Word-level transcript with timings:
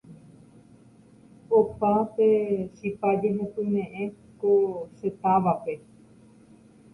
opa 1.57 1.91
pe 2.15 2.27
chipa 2.75 3.09
ñehepyme'ẽ 3.21 4.05
ko 4.39 4.51
che 4.97 5.07
távape 5.21 5.73